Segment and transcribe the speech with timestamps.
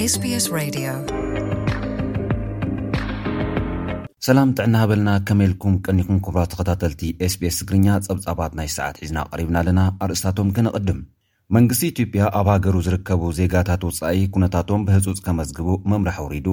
[0.00, 0.44] sps
[4.26, 7.02] ሰላም ጥዕና በልና ከመልኩም ቀኒኹም ክብራት ተኸታተልቲ
[7.32, 11.00] sps ትግርኛ ጸብጻባት ናይ ሰዓት ሒዝና ቐሪብና ኣለና ኣርእስታቶም ክንቕድም
[11.56, 16.48] መንግስቲ ኢትዮጵያ ኣብ ሃገሩ ዝርከቡ ዜጋታት ውጻኢ ኵነታቶም ብህጹጽ ከመዝግቡ መምራሕ ውሪዱ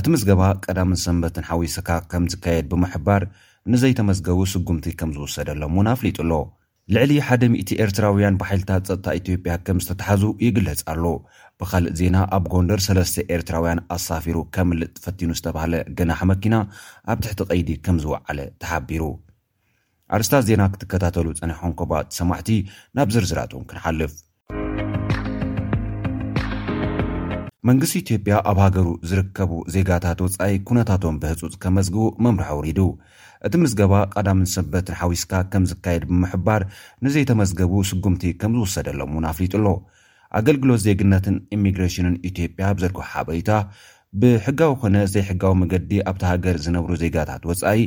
[0.00, 3.24] እቲ ምዝ ገባ ቀዳምን ሰንበትን ሓዊሰካ ከም ዝካየድ ብምሕባር
[3.74, 6.32] ንዘይተመዝገቡ ስጕምቲ ከም ዝውሰደሎም እውን ኣፍሊጡኣሎ
[6.94, 11.04] ልዕሊ ሓደ000 ኤርትራውያን ባሓልታት ፀጥታ ኢትዮጵያ ከም ዝተተሓዙ ይግለጽ ኣሎ
[11.60, 16.56] ብኻልእ ዜና ኣብ ጎንደር ሰለስተ ኤርትራውያን ኣሳፊሩ ከም ልትፈቲኑ ዝተብሃለ ገናሓ መኪና
[17.12, 19.04] ኣብ ትሕቲ ቐይዲ ከም ዝወዓለ ተሓቢሩ
[20.18, 22.50] ኣርስታት ዜና ክትከታተሉ ፀኒ ኮንከባ ሰማዕቲ
[22.98, 24.14] ናብ ዝርዝራቶም ክንሓልፍ
[27.68, 32.78] መንግስቲ ኢትዮጵያ ኣብ ሃገሩ ዝርከቡ ዜጋታት ውጻኢ ኵነታቶም ብህጹጽ ከመዝግቡ መምርሖ ውሪዱ
[33.46, 36.62] እቲ ምስ ገባ ቀዳምን ሰንበትን ሓዊስካ ከም ዝካየድ ብምሕባር
[37.04, 39.66] ንዘይተመዝገቡ ስጉምቲ ከም ዝውሰደሎም እውን ኣፍሊጡሎ
[40.40, 43.50] ኣገልግሎት ዜግነትን ኢሚግሬሽንን ኢትዮጵያ ብዘርግቡ ሓበሪታ
[44.22, 47.80] ብሕጋዊ ኮነ ዘይሕጋዊ መገዲ ኣብቲ ሃገር ዝነብሩ ዜጋታት ወፃኢ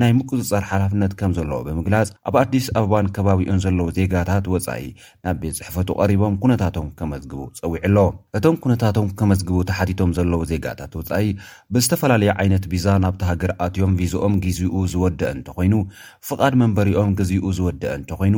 [0.00, 4.86] ናይ ምቁፅፃር ሓላፍነት ከም ዘለዎ ብምግላፅ ኣብ ኣዲስ ኣበባን ከባቢኦም ዘለዉ ዜጋታት ወፃኢ
[5.26, 7.98] ናብ ቤት ፅሕፈቱ ቀሪቦም ኩነታቶም ከመዝግቡ ፀዊዕ ኣሎ
[8.38, 11.28] እቶም ኩነታቶም ከመዝግቡ ተሓቲቶም ዘለዉ ዜጋታት ወፃኢ
[11.76, 15.76] ብዝተፈላለዩ ዓይነት ቪዛ ናብቲ ሃገር ኣትዮም ቪዚኦም ግዚኡ ዝወደአ እንተኮይኑ
[16.30, 18.36] ፍቓድ መንበሪኦም ግዚኡ ዝወደአ እንተኮይኑ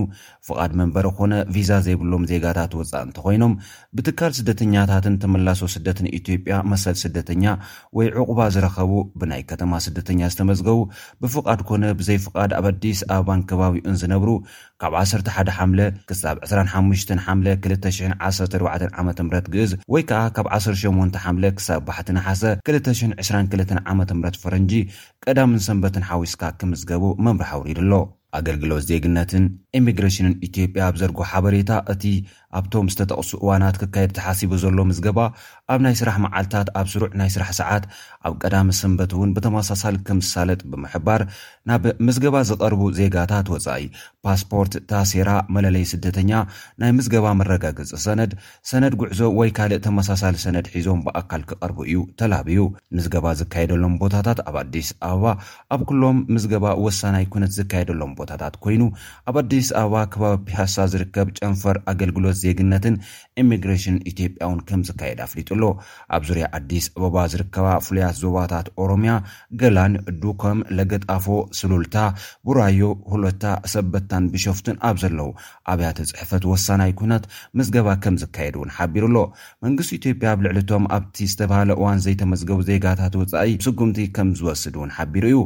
[0.50, 3.56] ፍቓድ መንበሪ ኮነ ቪዛ ዘይብሎም ዜጋታት ወፃኢ እንተኮይኖም
[3.96, 7.06] ብትካል ስደተኛታትን ትመላሶ ስደትን ኢትዮጵያ መሰል ስ
[7.98, 10.78] ወይ ዕቑባ ዝረኸቡ ብናይ ከተማ ስደተኛ ዝተመዝገቡ
[11.22, 14.28] ብፍቓድ ኮነ ብዘይፍቓድ ኣብ ኣዲስ ኣብ ባን ከባቢኡን ዝነብሩ
[14.82, 15.36] ካብ 11ሓ
[16.20, 23.98] ሳብ 25214ዓም ግእዝ ወይ ከዓ ካብ 18 ሓም ክሳብ ባሕቲንሓሰ 222 ዓም
[24.44, 24.72] ፈረንጂ
[25.26, 27.92] ቀዳምን ሰንበትን ሓዊስካ ክምዝገቡ መምርሕ ኣውሪድ ኣሎ
[28.38, 29.44] ኣገልግሎት ዜግነትን
[29.78, 32.02] ኢሚግሬሽንን ኢያ ኣብዘርጎ ሓበሬታ እቲ
[32.58, 35.18] ኣብቶም ዝተጠቕሱ እዋናት ክካየድ ተሓሲቡ ዘሎ ምዝገባ
[35.72, 37.84] ኣብ ናይ ስራሕ መዓልታት ኣብ ስሩዕ ናይ ስራሕ ሰዓት
[38.28, 41.22] ኣብ ቀዳሚ ሰንበት እውን ብተመሳሳሊ ክምሳለጥ ብምሕባር
[41.70, 43.84] ናብ ምዝገባ ዝቐርቡ ዜጋታት ወፃኢ
[44.26, 46.32] ፓስፖርት እታሴራ መለለዪ ስደተኛ
[46.82, 48.32] ናይ ምዝገባ መረጋግፂ ሰነድ
[48.70, 52.60] ሰነድ ጉዕዞ ወይ ካልእ ተመሳሳሊ ሰነድ ሒዞም ብኣካል ክቐርቡ እዩ ተላብዩ
[52.96, 55.26] ምዝገባ ዝካየደሎም ቦታታት ኣብ ኣዲስ ኣበባ
[55.74, 58.82] ኣብ ኩሎም ምዝገባ ወሳናይ ኩነት ዝካየደሎም ቦታታት ኮይኑ
[59.30, 62.94] ኣብ ኣዲስ ኣበባ ከባቢ ፒያሳ ዝርከብ ጨንፈር ኣገልግሎት ዜግነትን
[63.42, 65.62] ኢሚግሬሽን ኢትዮጵያ ውን ከም ዝካየድ ኣፍሊጡሎ
[66.16, 69.12] ኣብ ዙርያ ኣዲስ አበባ ዝርከባ ፍሉያት ዞባታት ኦሮምያ
[69.62, 71.26] ገላን ዱከም ለገጣፎ
[71.60, 71.96] ስሉልታ
[72.48, 75.30] ቡራዮ ሁለታ ሰበታን ቢሾፍትን ኣብ ዘለው
[75.74, 77.24] ኣብያተ ፅሕፈት ወሳናይ ኩኖት
[77.60, 79.16] ምስገባ ከም ዝካየድ እውን ሓቢሩሎ
[79.66, 85.38] መንግስቲ ኢትዮጵያ ኣብልዕሊቶም ኣብቲ ዝተባሃለ እዋን ዘይተመዝገቡ ዜጋታት ውፃኢ ስጉምቲ ከም ዝወስድ እውን ሓቢሩ እዩ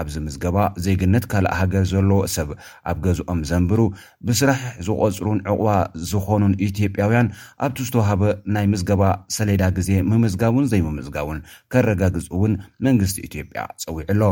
[0.00, 2.48] ኣብዚ ምዝገባ ዘግነት ካልእ ሃገር ዘለዎ ሰብ
[2.90, 3.80] ኣብ ገዝኦም ዘንብሩ
[4.26, 5.68] ብስራሕ ዝቖፅሩን ዕቑባ
[6.10, 7.30] ዝኾኑን ኢትዮጵያውያን
[7.66, 8.22] ኣብቲ ዝተዋሃበ
[8.56, 9.02] ናይ ምዝገባ
[9.38, 11.40] ሰሌዳ ግዜ ምምዝጋውን ዘይምምዝጋውን
[11.74, 12.54] ከረጋግፅ እውን
[12.88, 14.24] መንግስቲ ኢትዮጵያ ጸዊዕ ሎ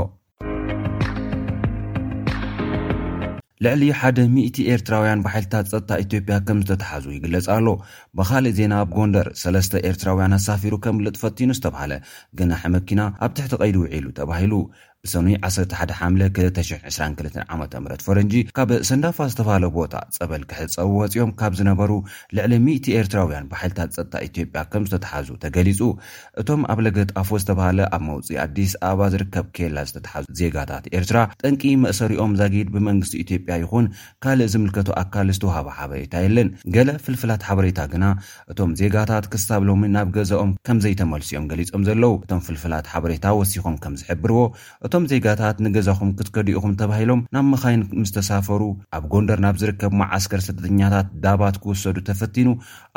[3.64, 7.68] ልዕሊ ሓደ 100 ኤርትራውያን ባሓልታት ፀጥታ ኢትዮጵያ ከም ዝተተሓዙ ይግለጽ ኣሎ
[8.18, 11.92] ብኻልእ ዜና ኣብ ጎንደር ሰለስተ ኤርትራውያን ኣሳፊሩ ከም ልጥፈቲኑ ዝተባሃለ
[12.40, 14.52] ግናሕመኪና ኣብ ትሕቲ ቐይዲ ውዒሉ ተባሂሉ
[15.06, 17.40] ብሰኒይ 11222ዓ
[17.84, 21.90] ም ፈረንጂ ካብ ሰንዳፋ ዝተባሃለ ቦታ ፀበልክሕፀውወፂኦም ካብ ዝነበሩ
[22.36, 25.80] ልዕሊ 1ቲ ኤርትራውያን ብሓይልታት ፀጥጣ ኢትዮጵያ ከም ዝተተሓዙ ተገሊፁ
[26.42, 32.32] እቶም ኣብ ለገጣፎ ዝተባሃለ ኣብ መውፅኢ ኣዲስ ኣበባ ዝርከብ ኬላ ዝተተሓዙ ዜጋታት ኤርትራ ጠንቂ መእሰሪኦም
[32.40, 33.86] ዛጊድ ብመንግስቲ ኢትዮጵያ ይኹን
[34.26, 38.04] ካልእ ዝምልከቱ ኣካል ዝተውሃቦ ሓበሬታ የለን ገለ ፍልፍላት ሓበሬታ ግና
[38.54, 44.40] እቶም ዜጋታት ክሳብ ሎሚ ናብ ገዛኦም ከምዘይተመልሲኦም ገሊፆም ዘለው እቶም ፍልፍላት ሓበሬታ ወሲኮም ከም ዝሕብርዎ
[44.94, 48.62] እቶም ዜጋታት ንገዛኹም ክትከዲኡኹም ተባሂሎም ናብ መካይን ምዝተሳፈሩ
[48.96, 52.48] ኣብ ጎንደር ናብ ዝርከብ ማዓስከር ስደተኛታት ዳባት ክውሰዱ ተፈቲኑ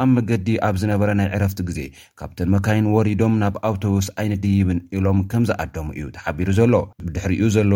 [0.04, 1.80] ኣብ መንገዲ ኣብ ዝነበረ ናይ ዕረፍቲ ግዜ
[2.22, 6.74] ካብተን መካይን ወሪዶም ናብ ኣውቶቡስ ዓይነ ድይብን ኢሎም ከምዝኣደሙ እዩ ተሓቢሩ ዘሎ
[7.08, 7.74] ብድሕሪኡ ዘሎ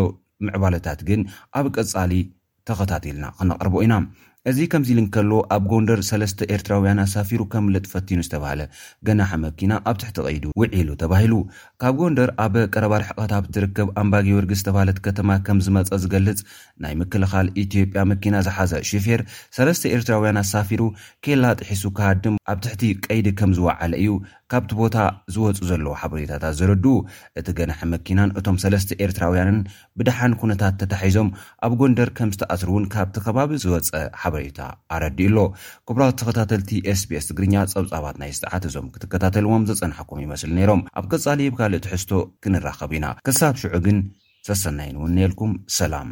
[0.47, 1.23] ምዕባለታት ግን
[1.61, 2.13] ኣብ ቀጻሊ
[2.69, 3.93] ተኸታቲልና ክነቕርቡ ኢና
[4.49, 8.61] እዚ ከምዚ ኢልንከሎዎ ኣብ ጎንደር ሰለስተ ኤርትራውያን ኣሳፊሩ ከም ልጥፈቲኑ ዝተብሃለ
[9.07, 11.33] ገናሓ መኪና ኣብ ትሕቲ ቀይዲ ውዒሉ ተባሂሉ
[11.81, 16.41] ካብ ጎንደር ኣበ ቀረባ ርሕቐታብ ትርከብ ኣምባጊ ወርጊ ዝተባሃለት ከተማ ከም ዝመፀ ዝገልጽ
[16.85, 19.23] ናይ ምክልኻል ኢትዮጵያ መኪና ዝሓዘ ሽፌር
[19.57, 20.81] ሰለስተ ኤርትራውያን ኣሳፊሩ
[21.27, 24.09] ኬላጥሒሱ ካሃድም ኣብ ትሕቲ ቀይዲ ከም ዝወዓለ እዩ
[24.51, 24.97] ካብቲ ቦታ
[25.33, 26.95] ዝወፁ ዘለዎ ሓበሬታታት ዝርድኡ
[27.39, 29.59] እቲ ገናሐ መኪናን እቶም ሰለስተ ኤርትራውያንን
[29.97, 31.29] ብድሓን ኩነታት ተታሒዞም
[31.65, 33.91] ኣብ ጎንደር ከም ዝተኣስር እውን ካብቲ ኸባቢ ዝወፀ
[34.23, 34.59] ሓበሬታ
[34.95, 35.37] ኣረዲኡሎ
[35.89, 41.79] ክቡራ ዝተኸታተልቲ sps ትግርኛ ጸብጻባት ናይ ስተዓት እዞም ክትከታተልዎም ዘጸንሐኩም ይመስሊ ነይሮም ኣብ ቀጻሊብ ካልእ
[41.81, 42.11] እቲ ሕዝቶ
[42.45, 43.99] ክንራኸቡ ኢና ክሳብ ሽዑ ግን
[44.49, 46.11] ዘሰናይን እውን ነኤልኩም ሰላም